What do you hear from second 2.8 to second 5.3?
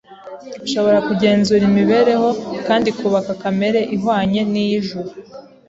ikubaka kamere ihwanye n’iy’ijuru.